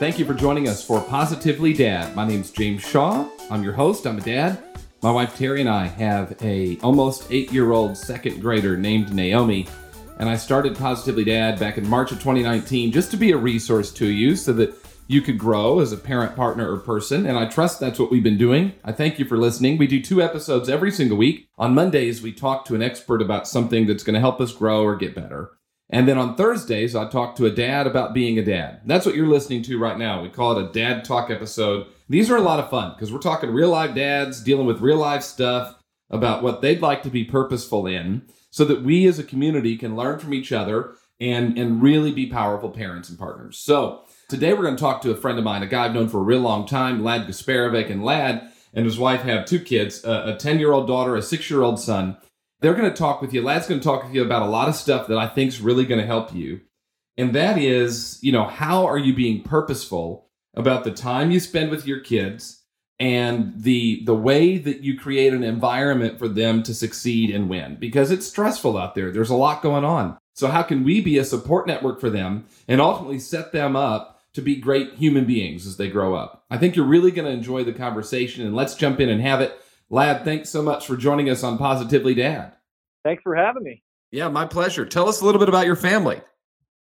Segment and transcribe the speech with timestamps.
[0.00, 2.16] Thank you for joining us for Positively Dad.
[2.16, 3.28] My name's James Shaw.
[3.50, 4.06] I'm your host.
[4.06, 4.80] I'm a dad.
[5.02, 9.68] My wife Terry and I have a almost eight-year-old second grader named Naomi,
[10.18, 13.92] and I started Positively Dad back in March of 2019 just to be a resource
[13.92, 14.74] to you so that
[15.06, 17.26] you could grow as a parent, partner, or person.
[17.26, 18.72] And I trust that's what we've been doing.
[18.82, 19.76] I thank you for listening.
[19.76, 21.46] We do two episodes every single week.
[21.58, 24.82] On Mondays, we talk to an expert about something that's going to help us grow
[24.82, 25.50] or get better.
[25.90, 28.80] And then on Thursdays, I talk to a dad about being a dad.
[28.86, 30.22] That's what you're listening to right now.
[30.22, 31.86] We call it a dad talk episode.
[32.08, 34.98] These are a lot of fun because we're talking real life dads dealing with real
[34.98, 35.76] life stuff
[36.08, 39.96] about what they'd like to be purposeful in so that we as a community can
[39.96, 43.58] learn from each other and, and really be powerful parents and partners.
[43.58, 46.08] So Today we're going to talk to a friend of mine, a guy I've known
[46.08, 47.90] for a real long time, Lad Gasparovic.
[47.90, 51.50] And Lad and his wife have two kids, a 10 year old daughter, a six
[51.50, 52.16] year old son.
[52.60, 53.42] They're going to talk with you.
[53.42, 55.60] Lad's going to talk with you about a lot of stuff that I think is
[55.60, 56.60] really going to help you.
[57.16, 61.70] And that is, you know, how are you being purposeful about the time you spend
[61.70, 62.62] with your kids
[62.98, 67.76] and the the way that you create an environment for them to succeed and win
[67.76, 69.10] because it's stressful out there.
[69.10, 70.18] There's a lot going on.
[70.34, 74.20] So how can we be a support network for them and ultimately set them up
[74.34, 76.44] to be great human beings as they grow up.
[76.50, 79.40] I think you're really going to enjoy the conversation, and let's jump in and have
[79.40, 79.60] it.
[79.90, 82.52] Lad, thanks so much for joining us on Positively Dad.
[83.04, 83.82] Thanks for having me.
[84.12, 84.86] Yeah, my pleasure.
[84.86, 86.20] Tell us a little bit about your family.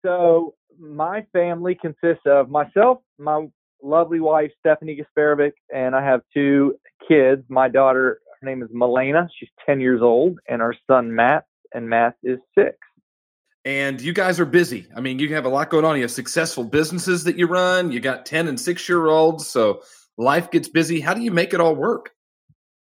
[0.05, 3.47] So, my family consists of myself, my
[3.83, 6.75] lovely wife, Stephanie Gasparovic, and I have two
[7.09, 7.43] kids.
[7.49, 9.29] My daughter, her name is Milena.
[9.39, 12.77] She's 10 years old, and our son, Matt, and Matt is six
[13.67, 14.87] and you guys are busy.
[14.97, 15.97] I mean, you have a lot going on.
[15.97, 17.91] You have successful businesses that you run.
[17.91, 19.83] You got 10 and 6 year olds, so
[20.17, 21.01] life gets busy.
[21.01, 22.13] How do you make it all work?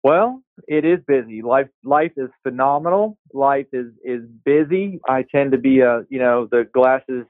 [0.05, 1.41] Well, it is busy.
[1.43, 3.17] Life life is phenomenal.
[3.33, 5.01] Life is is busy.
[5.09, 7.25] I tend to be a, you know, the glasses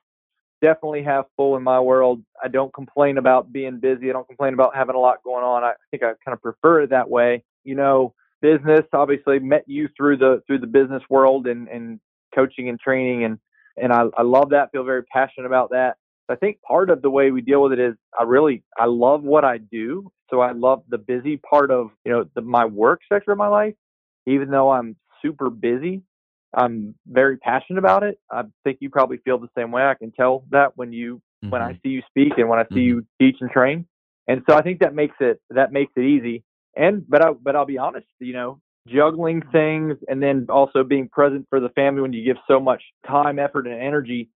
[0.61, 2.22] definitely half full in my world.
[2.42, 4.11] I don't complain about being busy.
[4.11, 5.62] I don't complain about having a lot going on.
[5.62, 7.45] I think I kind of prefer it that way.
[7.62, 12.01] You know, business obviously met you through the through the business world and and
[12.34, 13.39] coaching and training and
[13.77, 15.96] and I, I love that feel very passionate about that
[16.29, 19.23] i think part of the way we deal with it is i really i love
[19.23, 23.01] what i do so i love the busy part of you know the, my work
[23.11, 23.74] sector of my life
[24.27, 26.02] even though i'm super busy
[26.55, 30.11] i'm very passionate about it i think you probably feel the same way i can
[30.13, 31.51] tell that when you mm-hmm.
[31.51, 31.79] when i mm-hmm.
[31.83, 32.98] see you speak and when i see mm-hmm.
[32.98, 33.86] you teach and train
[34.29, 36.42] and so i think that makes it that makes it easy
[36.77, 41.08] and but i but i'll be honest you know juggling things and then also being
[41.08, 44.29] present for the family when you give so much time, effort, and energy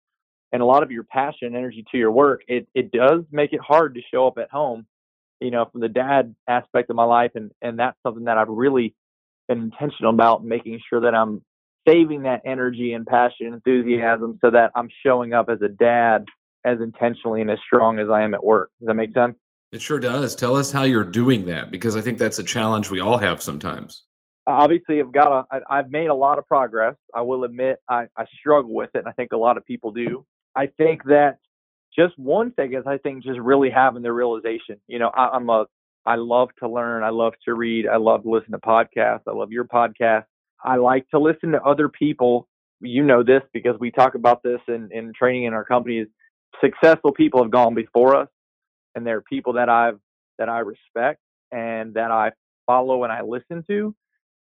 [0.53, 3.53] and a lot of your passion and energy to your work, it, it does make
[3.53, 4.87] it hard to show up at home,
[5.41, 7.33] you know, from the dad aspect of my life.
[7.35, 8.95] And, and that's something that I've really
[9.47, 11.43] been intentional about making sure that I'm
[11.87, 16.25] saving that energy and passion and enthusiasm so that I'm showing up as a dad
[16.65, 18.71] as intentionally and as strong as I am at work.
[18.81, 19.37] Does that make sense?
[19.71, 20.35] It sure does.
[20.35, 23.43] Tell us how you're doing that because I think that's a challenge we all have
[23.43, 24.05] sometimes
[24.49, 26.97] obviously I've got a, I've made a lot of progress.
[27.15, 29.93] I will admit I, I struggle with it, and I think a lot of people
[29.93, 30.25] do.
[30.59, 31.39] I think that
[31.97, 34.81] just one thing is I think just really having the realization.
[34.89, 35.67] You know, I, I'm a
[36.05, 37.05] I love to learn.
[37.05, 37.87] I love to read.
[37.87, 39.23] I love to listen to podcasts.
[39.29, 40.25] I love your podcast.
[40.65, 42.49] I like to listen to other people.
[42.81, 46.09] You know this because we talk about this in, in training in our companies.
[46.61, 48.29] Successful people have gone before us,
[48.97, 50.01] and they're people that I've
[50.39, 51.21] that I respect
[51.53, 52.33] and that I
[52.67, 53.95] follow and I listen to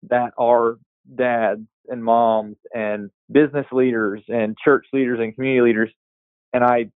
[0.08, 0.78] that are
[1.14, 5.90] dads and moms and business leaders and church leaders and community leaders
[6.52, 6.86] and i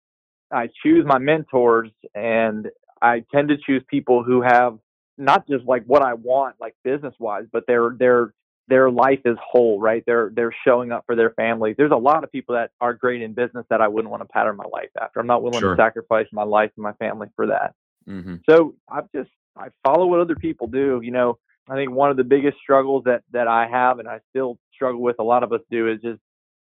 [0.52, 2.68] i choose my mentors and
[3.00, 4.78] i tend to choose people who have
[5.18, 8.34] not just like what i want like business wise but their their
[8.68, 12.24] their life is whole right they're they're showing up for their family there's a lot
[12.24, 14.90] of people that are great in business that i wouldn't want to pattern my life
[15.00, 15.74] after i'm not willing sure.
[15.74, 17.74] to sacrifice my life and my family for that
[18.08, 18.36] mm-hmm.
[18.48, 21.36] so i've just i follow what other people do you know
[21.70, 25.00] I think one of the biggest struggles that that I have and I still struggle
[25.00, 26.20] with a lot of us do is just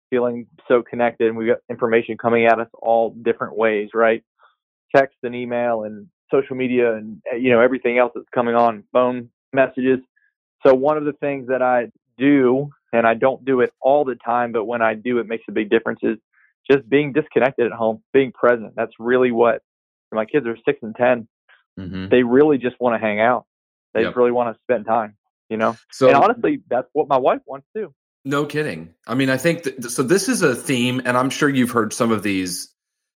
[0.08, 4.22] feeling so connected and we got information coming at us all different ways, right?
[4.94, 8.84] Text and email and social media and eh, you know everything else that's coming on,
[8.92, 9.98] phone messages.
[10.66, 14.14] So one of the things that I do and I don't do it all the
[14.14, 16.16] time, but when I do it makes a big difference is
[16.70, 18.72] just being disconnected at home, being present.
[18.74, 19.60] That's really what
[20.10, 21.28] my kids are 6 and 10.
[21.78, 22.08] Mm-hmm.
[22.08, 23.44] They really just want to hang out
[23.94, 24.16] they yep.
[24.16, 25.16] really want to spend time,
[25.48, 25.76] you know?
[25.90, 27.94] So, and honestly, that's what my wife wants too.
[28.24, 28.94] No kidding.
[29.06, 30.02] I mean, I think that, so.
[30.02, 32.70] This is a theme, and I'm sure you've heard some of these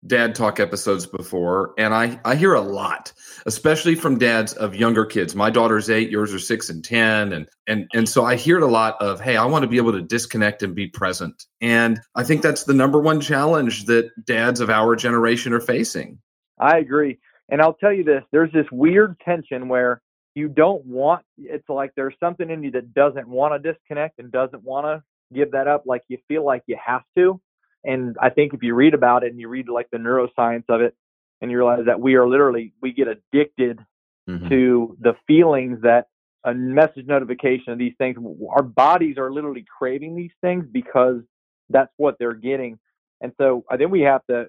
[0.06, 3.11] dad talk episodes before and i i hear a lot
[3.47, 7.49] especially from dads of younger kids my daughter's eight yours are six and ten and
[7.69, 9.93] and and so i hear it a lot of hey i want to be able
[9.93, 14.61] to disconnect and be present and i think that's the number one challenge that dads
[14.61, 16.19] of our generation are facing
[16.59, 17.19] I agree.
[17.49, 20.00] And I'll tell you this there's this weird tension where
[20.34, 24.32] you don't want, it's like there's something in you that doesn't want to disconnect and
[24.32, 25.02] doesn't want to
[25.34, 25.84] give that up.
[25.86, 27.40] Like you feel like you have to.
[27.84, 30.81] And I think if you read about it and you read like the neuroscience of
[30.81, 30.94] it,
[31.40, 33.78] and you realize that we are literally, we get addicted
[34.26, 34.48] mm-hmm.
[34.48, 36.06] to the feelings that
[36.44, 38.16] a message notification of these things,
[38.50, 41.20] our bodies are literally craving these things because
[41.69, 42.78] that's what they're getting.
[43.20, 44.46] And so I think we have to,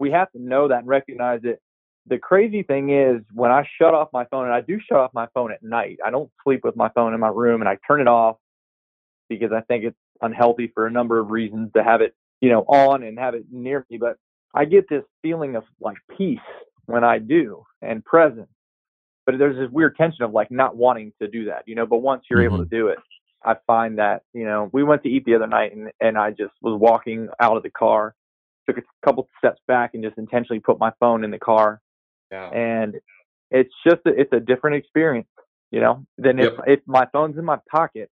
[0.00, 1.60] we have to know that and recognize it
[2.06, 5.14] the crazy thing is when I shut off my phone, and I do shut off
[5.14, 5.98] my phone at night.
[6.04, 8.36] I don't sleep with my phone in my room, and I turn it off
[9.28, 12.62] because I think it's unhealthy for a number of reasons to have it, you know,
[12.62, 13.98] on and have it near me.
[13.98, 14.16] But
[14.54, 16.38] I get this feeling of like peace
[16.86, 18.48] when I do and presence.
[19.24, 21.86] But there's this weird tension of like not wanting to do that, you know.
[21.86, 22.54] But once you're mm-hmm.
[22.54, 22.98] able to do it,
[23.44, 26.30] I find that you know we went to eat the other night, and and I
[26.30, 28.16] just was walking out of the car,
[28.66, 31.80] took a couple steps back, and just intentionally put my phone in the car
[32.32, 32.48] yeah.
[32.48, 32.96] And
[33.50, 35.28] it's just a, it's a different experience,
[35.70, 36.54] you know, than yep.
[36.66, 38.10] if if my phone's in my pocket.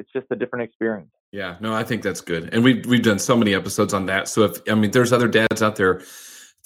[0.00, 1.10] It's just a different experience.
[1.32, 4.28] Yeah, no, I think that's good, and we've we've done so many episodes on that.
[4.28, 6.00] So if I mean, there's other dads out there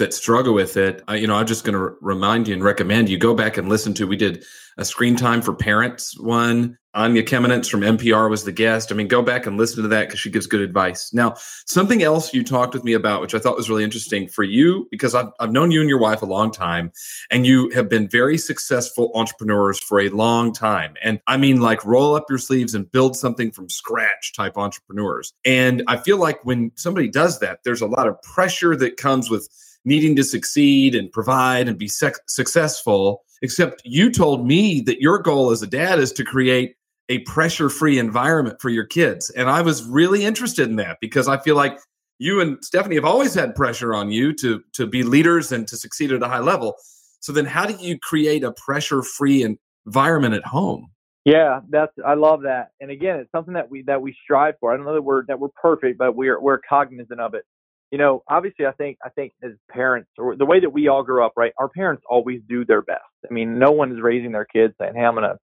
[0.03, 3.09] that struggle with it, I, you know, I'm just going to remind you and recommend
[3.09, 4.07] you go back and listen to.
[4.07, 4.45] We did
[4.77, 6.77] a screen time for parents one.
[6.95, 8.93] Anya Kamenetz from NPR was the guest.
[8.93, 11.15] I mean, go back and listen to that because she gives good advice.
[11.15, 14.43] Now, something else you talked with me about, which I thought was really interesting for
[14.43, 16.93] you, because I've, I've known you and your wife a long time,
[17.31, 20.95] and you have been very successful entrepreneurs for a long time.
[21.03, 25.33] And I mean, like roll up your sleeves and build something from scratch type entrepreneurs.
[25.47, 29.31] And I feel like when somebody does that, there's a lot of pressure that comes
[29.31, 29.49] with
[29.85, 33.23] needing to succeed and provide and be sec- successful.
[33.43, 36.77] Except you told me that your goal as a dad is to create
[37.09, 39.31] a pressure free environment for your kids.
[39.31, 41.79] And I was really interested in that because I feel like
[42.19, 45.77] you and Stephanie have always had pressure on you to, to be leaders and to
[45.77, 46.77] succeed at a high level.
[47.19, 49.57] So then how do you create a pressure free
[49.87, 50.91] environment at home?
[51.25, 52.71] Yeah, that's I love that.
[52.81, 54.73] And again, it's something that we that we strive for.
[54.73, 57.45] I don't know the word that we're perfect, but we're we're cognizant of it
[57.93, 61.03] you know, obviously, I think I think as parents, or the way that we all
[61.03, 61.53] grew up, right?
[61.59, 63.03] Our parents always do their best.
[63.31, 65.39] I mean, no one is raising their kids saying, "Hey, I'm gonna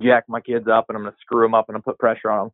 [0.00, 2.46] jack my kids up and I'm gonna screw them up and I'm put pressure on
[2.46, 2.52] them."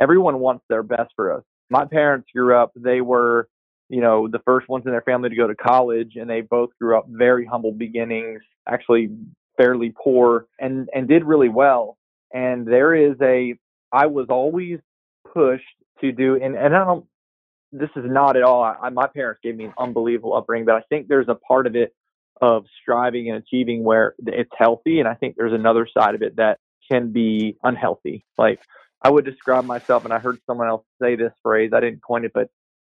[0.00, 1.44] Everyone wants their best for us.
[1.70, 3.48] My parents grew up; they were,
[3.88, 6.70] you know, the first ones in their family to go to college, and they both
[6.80, 9.10] grew up very humble beginnings, actually
[9.56, 11.96] fairly poor, and and did really well.
[12.34, 13.54] And there is a,
[13.92, 14.80] I was always
[15.32, 15.62] pushed
[16.00, 17.06] to do, and and I don't
[17.72, 18.62] this is not at all.
[18.62, 21.76] I, my parents gave me an unbelievable upbringing, but I think there's a part of
[21.76, 21.94] it
[22.40, 26.36] of striving and achieving where it's healthy, and I think there's another side of it
[26.36, 26.58] that
[26.90, 28.24] can be unhealthy.
[28.38, 28.60] Like
[29.02, 31.72] I would describe myself, and I heard someone else say this phrase.
[31.74, 32.48] I didn't coin it, but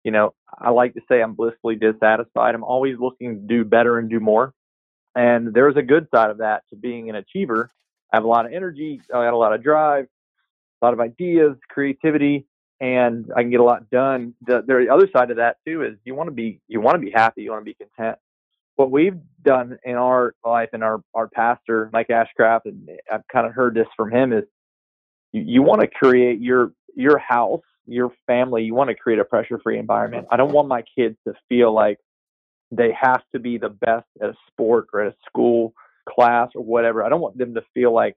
[0.05, 2.55] you know, I like to say I'm blissfully dissatisfied.
[2.55, 4.52] I'm always looking to do better and do more.
[5.17, 7.70] And there's a good side of that to being an achiever.
[8.12, 9.00] I have a lot of energy.
[9.12, 10.06] I got a lot of drive,
[10.81, 12.46] a lot of ideas, creativity,
[12.81, 14.34] and I can get a lot done.
[14.46, 17.05] The, the other side of that too is you want to be you want to
[17.05, 18.19] be happy, you want to be content.
[18.76, 23.46] What we've done in our life and our our pastor Mike Ashcraft, and I've kind
[23.46, 24.44] of heard this from him is
[25.32, 28.64] you, you want to create your your house, your family.
[28.64, 30.26] You want to create a pressure free environment.
[30.31, 31.99] I don't want my kids to feel like
[32.70, 35.72] they have to be the best at a sport or at a school
[36.08, 37.05] class or whatever.
[37.05, 38.17] I don't want them to feel like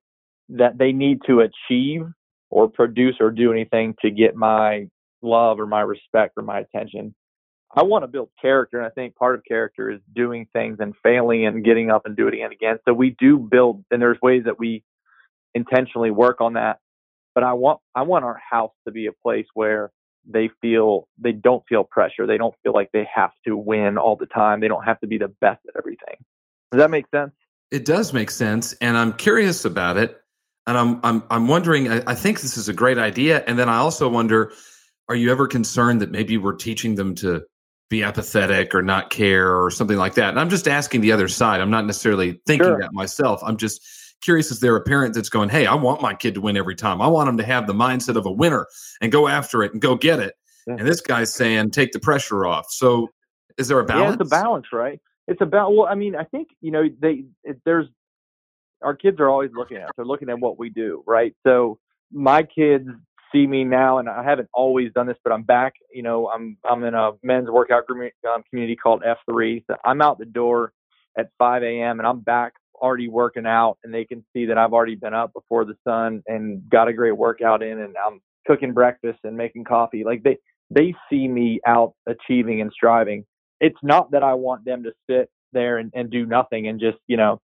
[0.49, 2.07] that they need to achieve
[2.49, 4.87] or produce or do anything to get my
[5.21, 7.13] love or my respect or my attention.
[7.75, 10.95] I want to build character, and I think part of character is doing things and
[11.03, 12.77] failing and getting up and doing it again.
[12.85, 14.83] So we do build, and there's ways that we
[15.53, 16.79] intentionally work on that.
[17.35, 19.91] But I want I want our house to be a place where
[20.27, 22.25] they feel they don't feel pressure.
[22.25, 24.59] They don't feel like they have to win all the time.
[24.59, 26.15] They don't have to be the best at everything.
[26.71, 27.31] Does that make sense?
[27.71, 30.19] It does make sense, and I'm curious about it
[30.69, 31.91] and I'm I'm I'm wondering.
[31.91, 34.53] I, I, think this is a great idea, and then I also wonder:
[35.07, 37.41] Are you ever concerned that maybe we're teaching them to
[37.89, 40.29] be apathetic or not care or something like that?
[40.29, 41.59] And I'm just asking the other side.
[41.59, 42.79] I'm not necessarily thinking sure.
[42.81, 43.41] that myself.
[43.43, 43.81] I'm just
[44.21, 46.75] curious: Is there a parent that's going, "Hey, I want my kid to win every
[46.75, 47.01] time.
[47.01, 48.67] I want them to have the mindset of a winner
[49.01, 50.35] and go after it and go get it."
[50.67, 50.75] Yeah.
[50.77, 53.09] And this guy's saying, "Take the pressure off." So,
[53.57, 54.17] is there a balance?
[54.19, 54.99] Yeah, it's a balance, right?
[55.27, 57.87] It's about well, I mean, I think you know they it, there's
[58.81, 59.91] our kids are always looking at us.
[59.95, 61.35] They're looking at what we do, right?
[61.45, 61.79] So
[62.11, 62.87] my kids
[63.31, 65.73] see me now, and I haven't always done this, but I'm back.
[65.93, 69.63] You know, I'm I'm in a men's workout um, community called F3.
[69.67, 70.73] So I'm out the door
[71.17, 71.99] at 5 a.m.
[71.99, 75.33] and I'm back already working out, and they can see that I've already been up
[75.33, 79.65] before the sun and got a great workout in, and I'm cooking breakfast and making
[79.65, 80.03] coffee.
[80.03, 80.37] Like they
[80.69, 83.25] they see me out achieving and striving.
[83.59, 86.97] It's not that I want them to sit there and, and do nothing and just,
[87.07, 87.41] you know,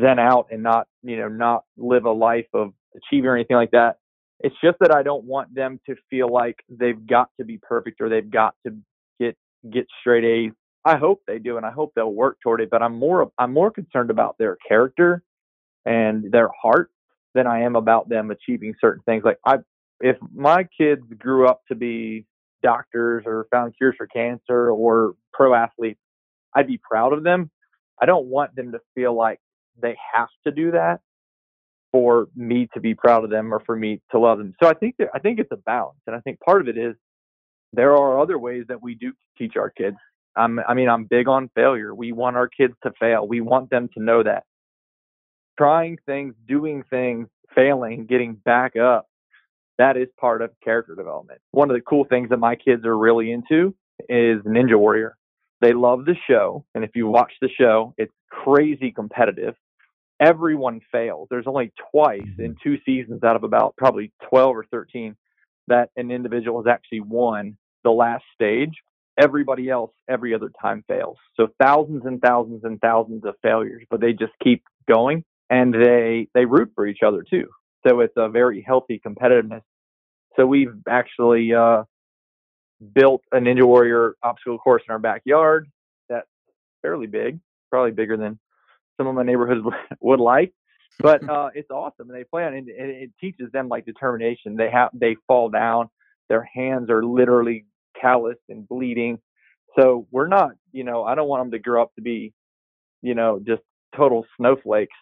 [0.00, 3.72] zen out and not, you know, not live a life of achieving or anything like
[3.72, 3.98] that.
[4.40, 8.00] It's just that I don't want them to feel like they've got to be perfect
[8.00, 8.76] or they've got to
[9.20, 9.36] get
[9.70, 10.52] get straight A's.
[10.84, 13.52] I hope they do and I hope they'll work toward it, but I'm more I'm
[13.52, 15.22] more concerned about their character
[15.84, 16.90] and their heart
[17.34, 19.24] than I am about them achieving certain things.
[19.24, 19.58] Like I
[20.00, 22.24] if my kids grew up to be
[22.62, 26.00] doctors or found cures for cancer or pro athletes,
[26.54, 27.50] I'd be proud of them.
[28.00, 29.40] I don't want them to feel like
[29.80, 31.00] they have to do that
[31.92, 34.54] for me to be proud of them or for me to love them.
[34.62, 36.78] So I think that, I think it's a balance, and I think part of it
[36.78, 36.94] is
[37.72, 39.96] there are other ways that we do teach our kids.
[40.36, 41.94] I'm, I mean, I'm big on failure.
[41.94, 43.26] We want our kids to fail.
[43.26, 44.44] We want them to know that
[45.58, 49.06] trying things, doing things, failing, getting back up.
[49.78, 51.40] That is part of character development.
[51.50, 53.74] One of the cool things that my kids are really into
[54.08, 55.16] is Ninja Warrior.
[55.60, 59.54] They love the show, and if you watch the show, it's crazy competitive
[60.20, 61.28] everyone fails.
[61.30, 62.42] There's only twice mm-hmm.
[62.42, 65.16] in two seasons out of about probably 12 or 13
[65.68, 68.74] that an individual has actually won the last stage.
[69.18, 71.16] Everybody else, every other time fails.
[71.36, 76.28] So thousands and thousands and thousands of failures, but they just keep going and they
[76.34, 77.48] they root for each other too.
[77.86, 79.62] So it's a very healthy competitiveness.
[80.36, 81.84] So we've actually uh,
[82.94, 85.68] built a Ninja Warrior obstacle course in our backyard
[86.08, 86.28] that's
[86.82, 87.38] fairly big,
[87.70, 88.38] probably bigger than
[88.96, 89.64] some of my neighborhoods
[90.00, 90.52] would like.
[90.98, 94.56] But uh, it's awesome, and they play on it, and it teaches them like determination.
[94.56, 95.88] They have they fall down,
[96.30, 97.66] their hands are literally
[98.00, 99.18] calloused and bleeding.
[99.78, 102.32] So we're not, you know, I don't want them to grow up to be,
[103.02, 103.62] you know, just
[103.96, 104.96] total snowflakes.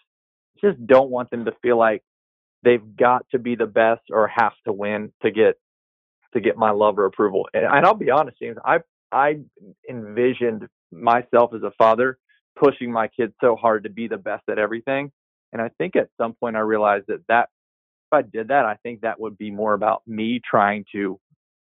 [0.61, 2.03] Just don't want them to feel like
[2.65, 5.57] they've got to be the best or have to win to get
[6.35, 7.49] to get my love or approval.
[7.55, 8.79] And, and I'll be honest, James, I
[9.11, 9.41] I
[9.89, 12.19] envisioned myself as a father
[12.59, 15.13] pushing my kids so hard to be the best at everything.
[15.53, 17.49] And I think at some point I realized that that
[18.11, 21.19] if I did that, I think that would be more about me trying to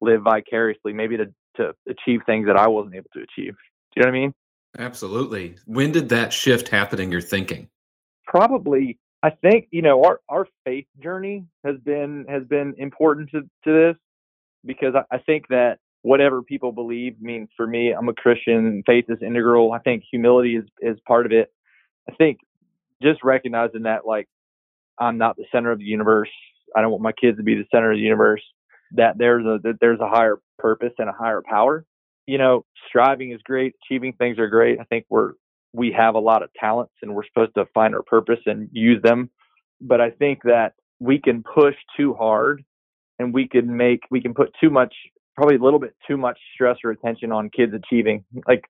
[0.01, 1.27] live vicariously, maybe to
[1.57, 3.55] to achieve things that I wasn't able to achieve.
[3.93, 4.35] Do you know what I mean?
[4.79, 5.57] Absolutely.
[5.67, 7.69] When did that shift happen in your thinking?
[8.27, 13.41] Probably I think, you know, our, our faith journey has been has been important to,
[13.65, 13.97] to this
[14.69, 19.07] because I, I think that whatever people believe means for me i'm a christian faith
[19.09, 19.73] is integral.
[19.73, 21.53] I think humility is is part of it.
[22.09, 22.39] I think
[23.03, 24.29] just recognizing that like
[25.01, 26.31] i'm not the center of the universe
[26.77, 28.43] i don't want my kids to be the center of the universe
[28.93, 31.85] that there's a that there's a higher purpose and a higher power.
[32.27, 34.81] You know striving is great achieving things are great.
[34.81, 35.33] I think we're
[35.73, 39.03] we have a lot of talents and we're supposed to find our purpose and use
[39.03, 39.31] them.
[39.81, 42.65] But i think that we can push too hard
[43.19, 44.95] and we can make we can put too much
[45.39, 48.25] probably a little bit too much stress or attention on kids achieving.
[48.49, 48.65] Like,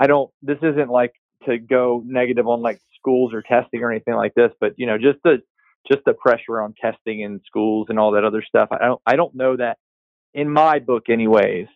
[0.00, 1.12] I don't, this isn't like
[1.46, 4.98] to go negative on like schools or testing or anything like this, but you know,
[4.98, 5.40] just the,
[5.88, 8.68] just the pressure on testing in schools and all that other stuff.
[8.72, 9.78] I don't, I don't know that
[10.34, 11.68] in my book anyways,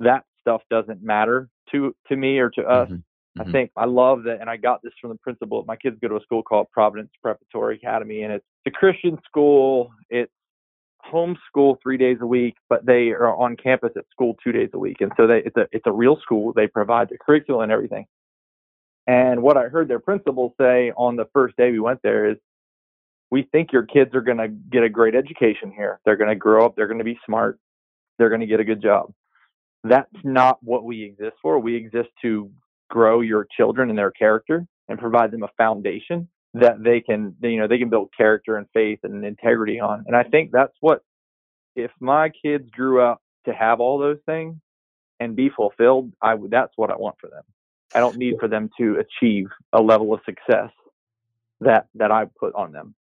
[0.00, 2.90] that stuff doesn't matter to, to me or to us.
[2.90, 3.40] Mm-hmm.
[3.40, 3.52] I mm-hmm.
[3.52, 4.42] think I love that.
[4.42, 5.64] And I got this from the principal.
[5.66, 9.90] My kids go to a school called Providence Preparatory Academy and it's a Christian school.
[10.10, 10.30] It's
[11.12, 14.78] homeschool three days a week, but they are on campus at school two days a
[14.78, 16.52] week, and so they, it's a it's a real school.
[16.52, 18.06] They provide the curriculum and everything.
[19.06, 22.36] And what I heard their principal say on the first day we went there is,
[23.30, 26.00] we think your kids are going to get a great education here.
[26.04, 26.76] They're going to grow up.
[26.76, 27.58] They're going to be smart.
[28.18, 29.12] They're going to get a good job.
[29.82, 31.58] That's not what we exist for.
[31.58, 32.50] We exist to
[32.90, 37.58] grow your children and their character and provide them a foundation that they can you
[37.58, 41.02] know they can build character and faith and integrity on and i think that's what
[41.76, 44.56] if my kids grew up to have all those things
[45.20, 47.42] and be fulfilled i would that's what i want for them
[47.94, 50.70] i don't need for them to achieve a level of success
[51.60, 52.94] that that i put on them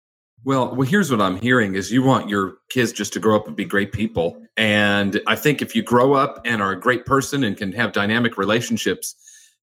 [0.45, 3.49] well, well, here's what I'm hearing is you want your kids just to grow up
[3.49, 4.41] and be great people.
[4.57, 7.93] And I think if you grow up and are a great person and can have
[7.93, 9.17] dynamic relationships,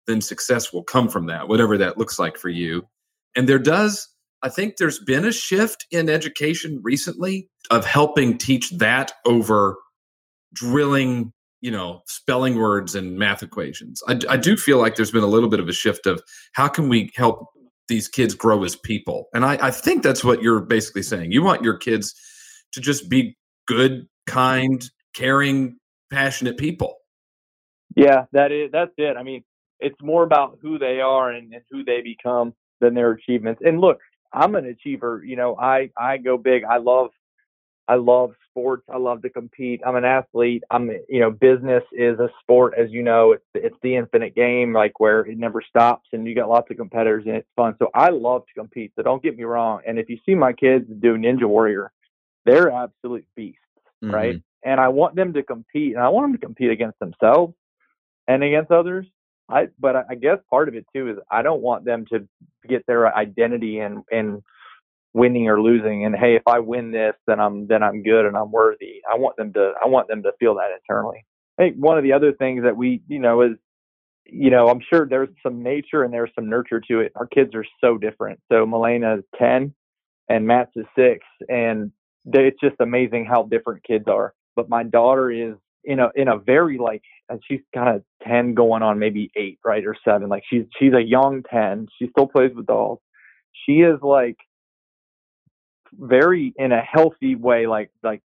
[0.06, 2.86] then success will come from that, whatever that looks like for you.
[3.36, 4.08] And there does,
[4.42, 9.78] I think there's been a shift in education recently of helping teach that over
[10.54, 14.02] drilling, you know, spelling words and math equations.
[14.08, 16.22] I, I do feel like there's been a little bit of a shift of
[16.54, 17.48] how can we help
[17.88, 19.28] these kids grow as people?
[19.34, 21.32] And I, I think that's what you're basically saying.
[21.32, 22.16] You want your kids
[22.72, 23.38] to just be
[23.68, 25.78] good, kind, caring,
[26.12, 26.96] passionate people.
[27.96, 29.16] Yeah, that is that's it.
[29.18, 29.44] I mean,
[29.80, 32.54] it's more about who they are and, and who they become
[32.86, 33.62] than their achievements.
[33.66, 34.00] And look,
[34.32, 35.24] I'm an achiever.
[35.26, 36.64] You know, I I go big.
[36.64, 37.10] I love
[37.88, 38.84] I love sports.
[38.92, 39.82] I love to compete.
[39.86, 40.64] I'm an athlete.
[40.72, 43.34] I'm, you know, business is a sport, as you know.
[43.34, 46.78] It's it's the infinite game, like where it never stops, and you got lots of
[46.78, 47.76] competitors, and it's fun.
[47.80, 48.94] So I love to compete.
[48.96, 49.82] So don't get me wrong.
[49.86, 51.92] And if you see my kids do Ninja Warrior,
[52.46, 53.60] they're absolute beasts,
[54.04, 54.14] mm-hmm.
[54.14, 54.42] right?
[54.64, 57.54] And I want them to compete, and I want them to compete against themselves
[58.28, 59.06] and against others.
[59.50, 62.28] I, but I guess part of it too is I don't want them to
[62.68, 64.42] get their identity and and
[65.14, 68.36] winning or losing and hey if i win this then i'm then i'm good and
[68.36, 69.02] i'm worthy.
[69.12, 71.26] I want them to i want them to feel that internally.
[71.58, 73.54] I think one of the other things that we you know is
[74.26, 77.14] you know i'm sure there's some nature and there's some nurture to it.
[77.16, 78.42] Our kids are so different.
[78.52, 79.74] So Milena is 10
[80.30, 81.92] and matt's is 6 and
[82.26, 84.34] they, it's just amazing how different kids are.
[84.56, 88.54] But my daughter is in a in a very like and she's kind of 10
[88.56, 92.28] going on maybe 8 right or 7 like she's she's a young 10 she still
[92.28, 93.00] plays with dolls.
[93.66, 94.38] She is like
[95.94, 98.22] very in a healthy way like like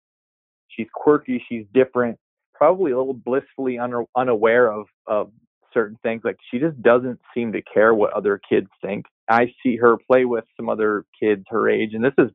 [0.68, 2.18] she's quirky she's different
[2.54, 5.30] probably a little blissfully un- unaware of of
[5.74, 9.06] certain things like she just doesn't seem to care what other kids think.
[9.30, 12.30] I see her play with some other kids her age and this is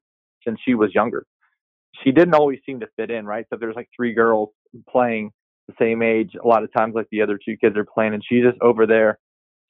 [0.48, 1.25] since she was younger.
[2.03, 3.46] She didn't always seem to fit in right?
[3.50, 4.50] So there's like three girls
[4.89, 5.32] playing
[5.68, 8.24] the same age a lot of times like the other two kids are playing and
[8.27, 9.18] she's just over there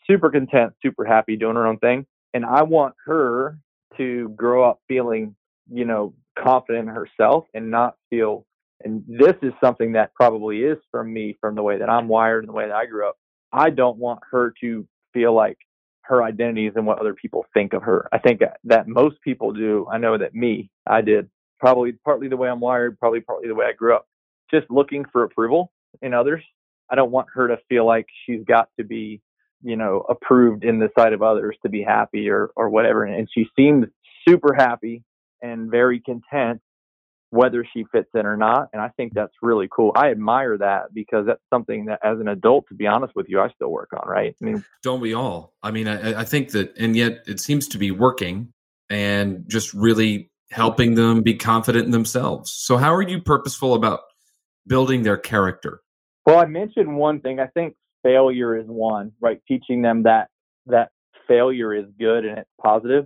[0.10, 3.58] super content super happy doing her own thing and i want her
[3.98, 5.36] to grow up feeling
[5.72, 8.46] you know, confident in herself and not feel
[8.86, 12.44] and this is something that probably is from me from the way that I'm wired
[12.44, 13.16] and the way that I grew up.
[13.54, 15.58] I don't want her to feel like
[16.02, 18.10] her identity is in what other people think of her.
[18.12, 19.88] I think that most people do.
[19.90, 21.30] I know that me, I did.
[21.62, 24.06] Probably partly the way I'm wired, probably partly the way I grew up.
[24.54, 26.44] Just looking for approval in others.
[26.90, 29.22] I don't want her to feel like she's got to be,
[29.64, 33.04] you know, approved in the sight of others to be happy or or whatever.
[33.04, 33.88] And she seemed
[34.28, 35.04] super happy
[35.42, 36.62] and very content
[37.34, 38.70] whether she fits in or not.
[38.74, 39.92] And I think that's really cool.
[39.96, 43.42] I admire that because that's something that, as an adult, to be honest with you,
[43.42, 44.08] I still work on.
[44.08, 44.36] Right?
[44.40, 45.54] I mean, don't we all?
[45.64, 48.54] I mean, I, I think that, and yet it seems to be working
[48.90, 52.52] and just really helping them be confident in themselves.
[52.52, 54.02] So, how are you purposeful about
[54.68, 55.82] building their character?
[56.26, 57.40] Well, I mentioned one thing.
[57.40, 59.12] I think failure is one.
[59.20, 59.42] Right?
[59.48, 60.30] Teaching them that
[60.68, 60.90] that
[61.28, 63.06] failure is good and it's positive.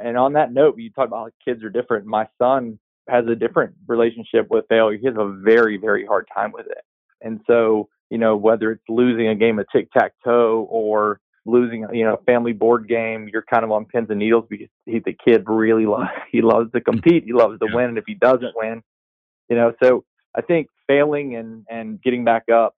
[0.00, 2.06] and on that note, you talk about kids are different.
[2.06, 4.98] My son has a different relationship with failure.
[4.98, 6.84] He has a very, very hard time with it.
[7.20, 11.86] And so, you know, whether it's losing a game of tic tac toe or losing,
[11.92, 15.00] you know, a family board game, you're kind of on pins and needles because he,
[15.00, 17.24] the kid really loves, he loves to compete.
[17.24, 17.86] He loves to win.
[17.86, 18.82] And if he doesn't win,
[19.48, 20.04] you know, so
[20.36, 22.76] I think failing and, and getting back up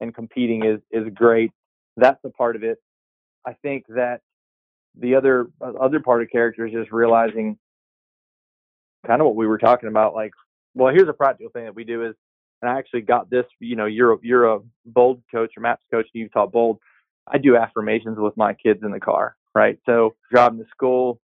[0.00, 1.52] and competing is, is great.
[1.98, 2.78] That's a part of it.
[3.46, 4.20] I think that
[4.98, 7.58] the other uh, other part of character is just realizing
[9.06, 10.14] kind of what we were talking about.
[10.14, 10.32] Like,
[10.74, 12.14] well, here's a practical thing that we do is,
[12.62, 13.46] and I actually got this.
[13.60, 16.78] You know, you're a, you're a bold coach or maps coach, and you taught bold.
[17.28, 19.78] I do affirmations with my kids in the car, right?
[19.86, 21.20] So driving to school,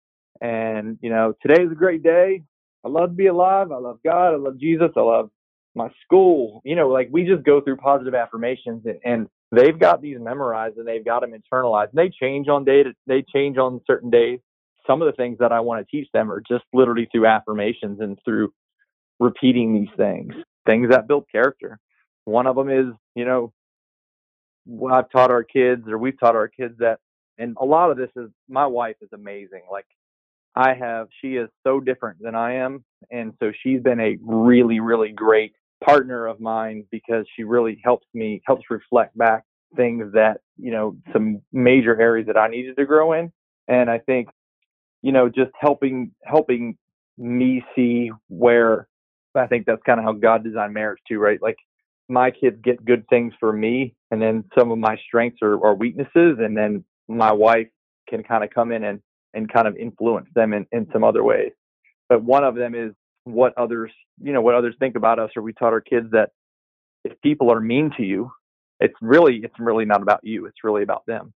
[0.42, 2.44] and you know, today is a great day.
[2.86, 3.72] I love to be alive.
[3.72, 4.34] I love God.
[4.34, 4.92] I love Jesus.
[4.98, 5.30] I love
[5.76, 6.62] my school.
[6.66, 10.78] You know, like we just go through positive affirmations, and, and they've got these memorized
[10.78, 11.90] and they've got them internalized.
[11.90, 14.40] And they change on day to, they change on certain days.
[14.88, 18.00] Some of the things that I want to teach them are just literally through affirmations
[18.00, 18.52] and through
[19.20, 20.34] repeating these things,
[20.66, 21.80] things that build character.
[22.26, 23.54] One of them is, you know,
[24.66, 27.00] what I've taught our kids or we've taught our kids that,
[27.38, 29.62] and a lot of this is my wife is amazing.
[29.72, 29.86] Like
[30.56, 32.84] I have, she is so different than I am.
[33.12, 38.08] And so she's been a really, really great partner of mine because she really helps
[38.14, 39.44] me helps reflect back
[39.76, 43.32] things that you know some major areas that I needed to grow in.
[43.68, 44.30] And I think
[45.02, 46.78] you know just helping helping
[47.18, 48.88] me see where
[49.36, 51.42] I think that's kind of how God designed marriage too right?
[51.42, 51.58] Like
[52.10, 55.76] my kids get good things for me and then some of my strengths or, are
[55.76, 57.68] weaknesses and then my wife
[58.10, 59.02] can kind of come in and
[59.34, 61.52] and kind of influence them in, in some other ways.
[62.10, 62.92] But one of them is
[63.24, 66.32] what others you know what others think about us or we taught our kids that
[67.04, 68.32] if people are mean to you
[68.80, 71.34] it's really it's really not about you it's really about them.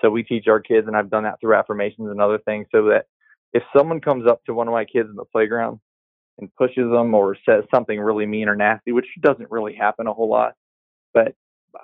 [0.00, 2.84] So we teach our kids and i've done that through affirmations and other things so
[2.86, 3.06] that
[3.52, 5.80] if someone comes up to one of my kids in the playground
[6.38, 10.12] and pushes them or says something really mean or nasty which doesn't really happen a
[10.12, 10.54] whole lot
[11.12, 11.34] but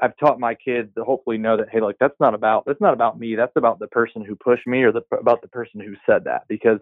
[0.01, 2.95] i've taught my kids to hopefully know that hey like that's not about that's not
[2.95, 5.95] about me that's about the person who pushed me or the, about the person who
[6.07, 6.79] said that because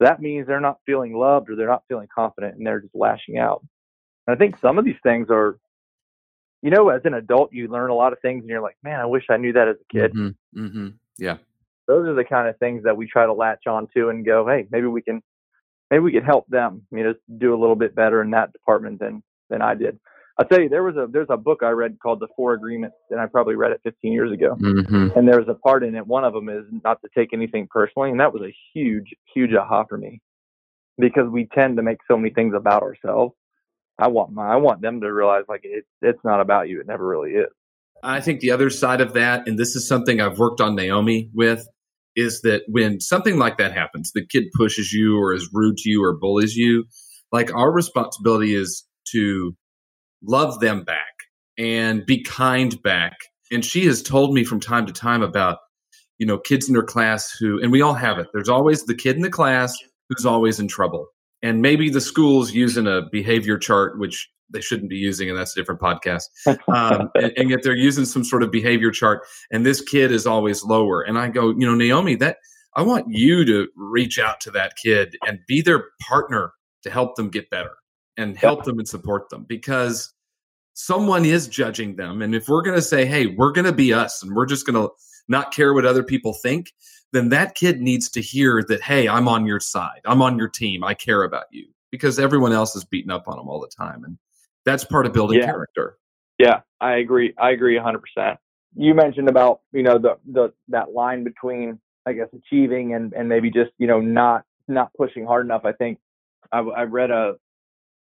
[0.00, 3.38] that means they're not feeling loved or they're not feeling confident and they're just lashing
[3.38, 3.64] out.
[4.26, 5.58] And I think some of these things are,
[6.62, 9.00] you know, as an adult, you learn a lot of things and you're like, man,
[9.00, 10.14] I wish I knew that as a kid.
[10.14, 10.66] Mm-hmm.
[10.66, 10.88] Mm-hmm.
[11.18, 11.36] Yeah.
[11.86, 14.46] Those are the kind of things that we try to latch on to and go,
[14.48, 15.22] hey, maybe we can
[15.90, 18.98] maybe we could help them, you know, do a little bit better in that department
[18.98, 19.98] than than I did.
[20.38, 22.96] I'll tell you, there was a there's a book I read called The Four Agreements,
[23.10, 24.56] and I probably read it 15 years ago.
[24.60, 25.16] Mm-hmm.
[25.16, 26.06] And there's a part in it.
[26.06, 29.50] One of them is not to take anything personally, and that was a huge, huge
[29.54, 30.20] aha for me,
[30.98, 33.34] because we tend to make so many things about ourselves.
[33.96, 36.80] I want my I want them to realize like it's it's not about you.
[36.80, 37.50] It never really is.
[38.02, 41.30] I think the other side of that, and this is something I've worked on Naomi
[41.32, 41.66] with,
[42.16, 45.88] is that when something like that happens, the kid pushes you or is rude to
[45.88, 46.84] you or bullies you,
[47.30, 49.56] like our responsibility is to
[50.26, 51.14] love them back
[51.58, 53.16] and be kind back.
[53.52, 55.58] And she has told me from time to time about,
[56.18, 58.28] you know, kids in her class who, and we all have it.
[58.32, 59.76] There's always the kid in the class
[60.08, 61.06] who's always in trouble.
[61.42, 65.56] And maybe the school's using a behavior chart, which they shouldn't be using, and that's
[65.56, 66.24] a different podcast.
[66.68, 70.26] Um, and, and, yet they're using some sort of behavior chart, and this kid is
[70.26, 71.02] always lower.
[71.02, 72.38] And I go, you know, Naomi, that
[72.76, 77.16] I want you to reach out to that kid and be their partner to help
[77.16, 77.72] them get better
[78.16, 80.12] and help them and support them because
[80.74, 82.22] someone is judging them.
[82.22, 84.66] And if we're going to say, hey, we're going to be us and we're just
[84.66, 84.92] going to
[85.28, 86.72] not care what other people think,
[87.12, 90.00] then that kid needs to hear that, hey, I'm on your side.
[90.04, 90.84] I'm on your team.
[90.84, 94.04] I care about you because everyone else is beating up on them all the time.
[94.04, 94.18] And
[94.64, 95.46] that's part of building yeah.
[95.46, 95.96] character.
[96.38, 97.32] Yeah, I agree.
[97.38, 98.36] I agree 100%.
[98.76, 103.28] You mentioned about, you know, the, the, that line between, I guess, achieving and, and
[103.28, 105.64] maybe just, you know, not, not pushing hard enough.
[105.64, 106.00] I think
[106.50, 107.34] I, I read a,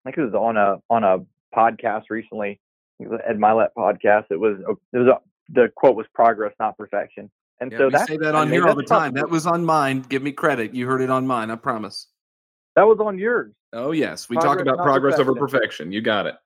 [0.08, 1.18] I think it was on a, on a
[1.54, 2.60] podcast recently,
[3.00, 4.24] Ed Mylett podcast.
[4.30, 4.58] It was,
[4.92, 5.18] it was a,
[5.52, 7.30] the quote was progress, not perfection.
[7.60, 9.14] And yeah, so that say that on I mean, here all the time.
[9.14, 10.02] That was on mine.
[10.08, 10.74] Give me credit.
[10.74, 11.50] You heard it on mine.
[11.50, 12.06] I promise.
[12.76, 13.52] That was on yours.
[13.72, 15.30] Oh yes, we progress, talk about progress perfection.
[15.30, 15.92] over perfection.
[15.92, 16.36] You got it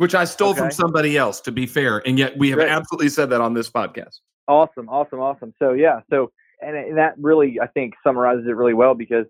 [0.00, 0.60] which I stole okay.
[0.60, 1.98] from somebody else, to be fair.
[2.06, 2.70] And yet we have Great.
[2.70, 4.20] absolutely said that on this podcast.
[4.48, 5.52] Awesome, awesome, awesome.
[5.58, 9.26] So, yeah, so, and, and that really, I think, summarizes it really well because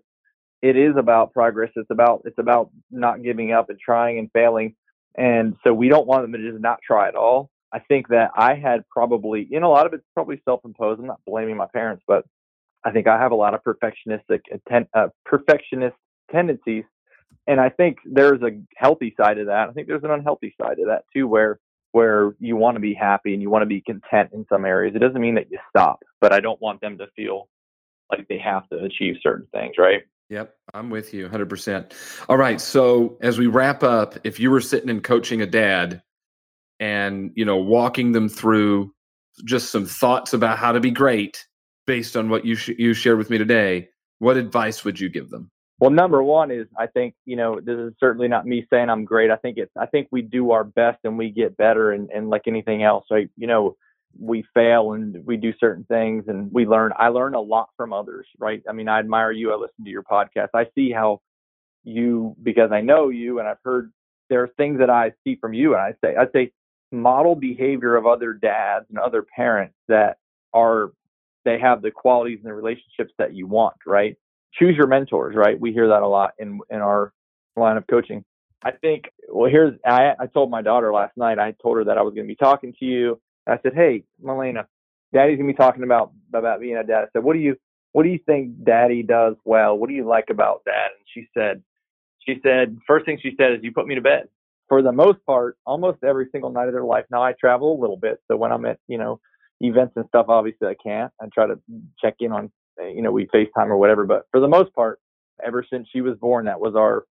[0.61, 1.71] it is about progress.
[1.75, 4.75] It's about, it's about not giving up and trying and failing.
[5.15, 7.49] And so we don't want them to just not try at all.
[7.73, 10.99] I think that I had probably, you know, a lot of it's probably self-imposed.
[10.99, 12.25] I'm not blaming my parents, but
[12.83, 14.41] I think I have a lot of perfectionistic,
[14.93, 15.95] uh, perfectionist
[16.31, 16.83] tendencies
[17.47, 19.69] and I think there's a healthy side of that.
[19.69, 21.59] I think there's an unhealthy side of that too, where
[21.91, 24.95] where you want to be happy and you want to be content in some areas.
[24.95, 27.49] It doesn't mean that you stop, but I don't want them to feel
[28.09, 30.03] like they have to achieve certain things, right?
[30.31, 31.91] Yep, I'm with you 100%.
[32.29, 36.01] All right, so as we wrap up, if you were sitting and coaching a dad
[36.79, 38.93] and, you know, walking them through
[39.43, 41.45] just some thoughts about how to be great
[41.85, 43.89] based on what you sh- you shared with me today,
[44.19, 45.51] what advice would you give them?
[45.79, 49.03] Well, number one is I think you know this is certainly not me saying I'm
[49.03, 49.31] great.
[49.31, 52.29] I think it's I think we do our best and we get better and, and
[52.29, 53.29] like anything else, right?
[53.35, 53.75] You know,
[54.19, 56.91] we fail and we do certain things and we learn.
[56.97, 58.61] I learn a lot from others, right?
[58.67, 59.51] I mean, I admire you.
[59.51, 60.49] I listen to your podcast.
[60.53, 61.21] I see how
[61.83, 63.91] you because I know you and I've heard
[64.29, 66.51] there are things that I see from you and I say I say
[66.91, 70.17] model behavior of other dads and other parents that
[70.53, 70.91] are
[71.43, 74.15] they have the qualities and the relationships that you want, right?
[74.53, 75.59] choose your mentors, right?
[75.59, 77.13] We hear that a lot in in our
[77.55, 78.23] line of coaching.
[78.63, 81.97] I think well here's I I told my daughter last night, I told her that
[81.97, 83.19] I was gonna be talking to you.
[83.47, 84.67] I said, Hey, Milena,
[85.13, 87.03] Daddy's gonna be talking about about being a dad.
[87.03, 87.55] I said, What do you
[87.93, 89.77] what do you think daddy does well?
[89.77, 90.89] What do you like about dad?
[90.97, 91.61] And she said
[92.25, 94.27] she said first thing she said is you put me to bed.
[94.69, 97.03] For the most part, almost every single night of their life.
[97.11, 99.19] Now I travel a little bit, so when I'm at, you know,
[99.59, 101.11] events and stuff, obviously I can't.
[101.21, 101.59] I try to
[102.01, 102.49] check in on
[102.79, 104.05] you know, we FaceTime or whatever.
[104.05, 104.99] But for the most part,
[105.45, 107.05] ever since she was born, that was our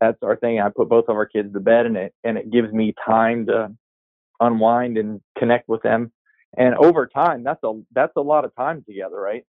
[0.00, 0.60] that's our thing.
[0.60, 3.46] I put both of our kids to bed, and it and it gives me time
[3.46, 3.74] to
[4.40, 6.12] unwind and connect with them.
[6.56, 9.44] And over time, that's a that's a lot of time together, right?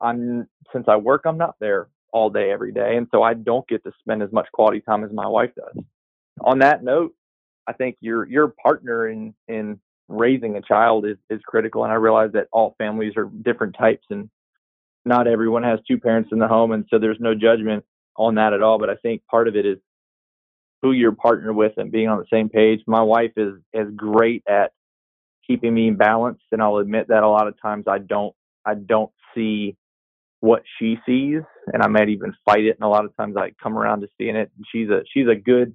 [0.00, 3.68] I'm since I work, I'm not there all day every day, and so I don't
[3.68, 5.84] get to spend as much quality time as my wife does.
[6.40, 7.14] On that note,
[7.66, 11.96] I think your your partner in in raising a child is is critical, and I
[11.96, 14.28] realize that all families are different types, and
[15.04, 17.84] not everyone has two parents in the home, and so there's no judgment
[18.16, 18.78] on that at all.
[18.78, 19.78] But I think part of it is
[20.82, 22.80] who you're partnered with and being on the same page.
[22.86, 24.72] My wife is is great at
[25.46, 29.12] keeping me balanced, and I'll admit that a lot of times I don't I don't
[29.34, 29.76] see
[30.40, 32.76] what she sees, and I might even fight it.
[32.78, 34.50] And a lot of times I come around to seeing it.
[34.56, 35.74] And she's a she's a good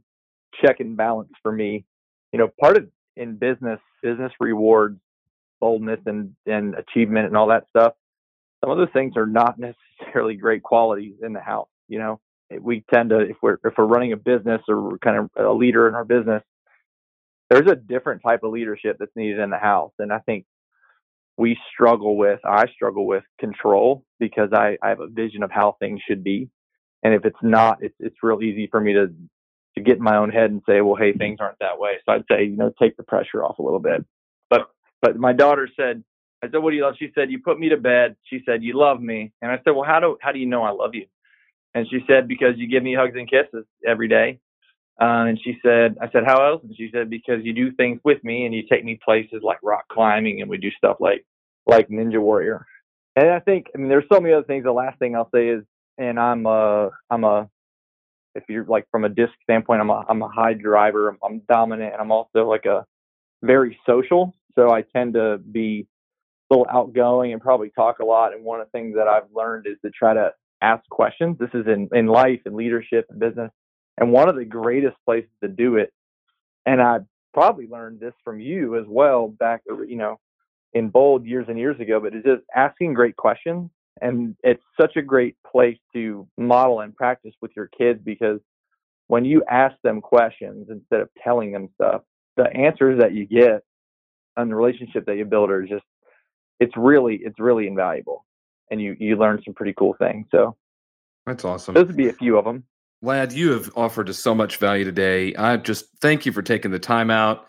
[0.64, 1.86] check and balance for me.
[2.32, 5.00] You know, part of in business, business rewards
[5.62, 7.94] boldness and and achievement and all that stuff
[8.66, 9.58] some of those things are not
[10.02, 11.70] necessarily great qualities in the house.
[11.88, 12.20] You know,
[12.62, 15.54] we tend to if we're if we're running a business or we're kind of a
[15.54, 16.44] leader in our business,
[17.50, 20.46] there's a different type of leadership that's needed in the house, and I think
[21.38, 25.76] we struggle with I struggle with control because I, I have a vision of how
[25.80, 26.50] things should be.
[27.04, 29.08] And if it's not, it's it's real easy for me to
[29.78, 31.94] to get in my own head and say, well, hey, things aren't that way.
[32.06, 34.06] So I'd say, you know, take the pressure off a little bit.
[34.50, 34.70] But
[35.02, 36.04] but my daughter said,
[36.44, 36.96] I said, what do you love?
[37.00, 38.16] She said, you put me to bed.
[38.26, 39.32] She said, you love me.
[39.42, 41.08] And I said, well, how do how do you know I love you?
[41.76, 44.40] And she said, because you give me hugs and kisses every day.
[45.00, 46.64] Uh, and she said, I said, how else?
[46.64, 49.58] And she said, because you do things with me and you take me places like
[49.62, 51.26] rock climbing and we do stuff like
[51.68, 52.66] like Ninja Warrior.
[53.18, 54.64] And I think, I mean, there's so many other things.
[54.64, 55.64] The last thing I'll say is,
[55.98, 57.50] and I'm a, I'm a,
[58.36, 61.10] if you're like from a disc standpoint, I'm a, I'm a high driver.
[61.10, 62.86] I'm, I'm dominant, and I'm also like a
[63.42, 64.34] very social.
[64.56, 65.88] So I tend to be
[66.50, 68.34] a little outgoing and probably talk a lot.
[68.34, 71.38] And one of the things that I've learned is to try to ask questions.
[71.40, 73.52] This is in, in life and leadership and business.
[73.98, 75.94] And one of the greatest places to do it,
[76.66, 77.00] and I
[77.34, 80.20] probably learned this from you as well back, you know,
[80.74, 83.70] in bold years and years ago, but it's just asking great questions.
[84.02, 88.42] And it's such a great place to model and practice with your kids because
[89.08, 92.02] when you ask them questions instead of telling them stuff,
[92.36, 93.64] the answers that you get
[94.36, 95.86] and the relationship that you build are just
[96.60, 98.25] it's really it's really invaluable
[98.72, 100.56] and you you learn some pretty cool things so.
[101.26, 101.74] That's awesome.
[101.74, 102.66] Those would be a few of them
[103.06, 105.36] lad you have offered us so much value today.
[105.36, 107.46] I just thank you for taking the time out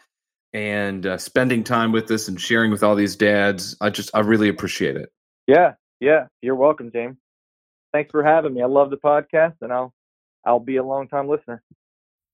[0.53, 3.77] and uh, spending time with us and sharing with all these dads.
[3.81, 5.11] I just i really appreciate it.
[5.47, 6.27] Yeah yeah.
[6.43, 7.17] You're welcome james.
[7.93, 8.63] Thanks for having me.
[8.63, 9.93] I love the podcast and i'll
[10.45, 11.63] i'll be a long time listener.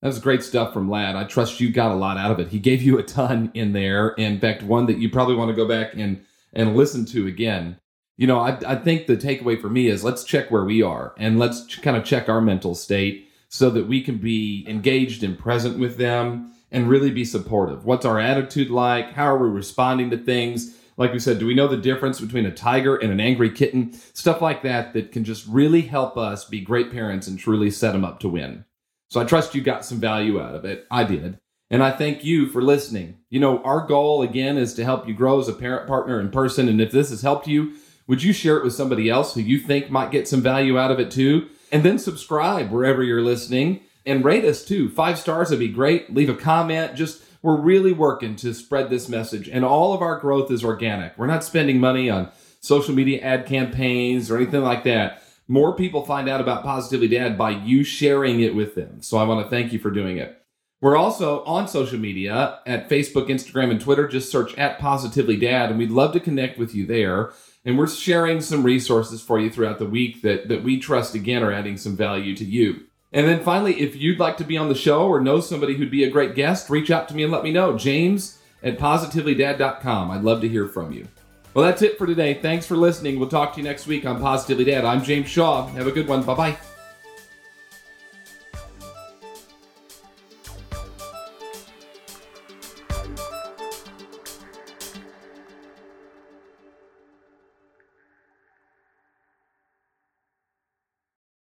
[0.00, 1.14] That was great stuff from Lad.
[1.14, 2.48] I trust you got a lot out of it.
[2.48, 4.08] He gave you a ton in there.
[4.10, 7.78] In fact, one that you probably want to go back and and listen to again.
[8.16, 11.14] You know, I, I think the takeaway for me is let's check where we are
[11.16, 15.22] and let's ch- kind of check our mental state so that we can be engaged
[15.22, 17.84] and present with them and really be supportive.
[17.84, 19.12] What's our attitude like?
[19.12, 20.76] How are we responding to things?
[20.96, 23.92] Like we said, do we know the difference between a tiger and an angry kitten?
[24.12, 27.92] Stuff like that that can just really help us be great parents and truly set
[27.92, 28.64] them up to win.
[29.08, 30.86] So I trust you got some value out of it.
[30.90, 31.38] I did.
[31.70, 33.18] And I thank you for listening.
[33.30, 36.30] You know, our goal again is to help you grow as a parent partner in
[36.30, 36.68] person.
[36.68, 37.74] And if this has helped you,
[38.06, 40.90] would you share it with somebody else who you think might get some value out
[40.90, 41.48] of it too?
[41.70, 44.88] And then subscribe wherever you're listening and rate us too.
[44.88, 46.12] Five stars would be great.
[46.12, 46.94] Leave a comment.
[46.94, 49.48] Just, we're really working to spread this message.
[49.48, 51.16] And all of our growth is organic.
[51.16, 56.04] We're not spending money on social media ad campaigns or anything like that more people
[56.04, 59.02] find out about Positively Dad by you sharing it with them.
[59.02, 60.38] So I want to thank you for doing it.
[60.80, 64.08] We're also on social media at Facebook, Instagram, and Twitter.
[64.08, 67.32] Just search at Positively Dad, and we'd love to connect with you there.
[67.64, 71.42] And we're sharing some resources for you throughout the week that, that we trust again
[71.42, 72.84] are adding some value to you.
[73.12, 75.90] And then finally, if you'd like to be on the show or know somebody who'd
[75.90, 77.76] be a great guest, reach out to me and let me know.
[77.76, 80.10] James at positivelydad.com.
[80.10, 81.06] I'd love to hear from you.
[81.54, 82.34] Well, that's it for today.
[82.34, 83.18] Thanks for listening.
[83.18, 84.84] We'll talk to you next week on Positively Dad.
[84.86, 85.66] I'm James Shaw.
[85.68, 86.22] Have a good one.
[86.22, 86.71] Bye bye.